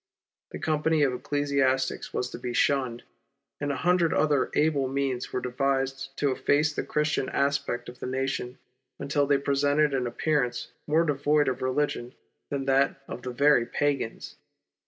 [0.49, 3.03] The company of ecclesiastics was to be shunned,
[3.59, 8.07] and a hundred other able means were devised to efface the Christian aspect of the
[8.07, 8.57] nations
[8.97, 12.15] until they presented an appearance more devoid of religion
[12.49, 14.37] than that of the very pagans.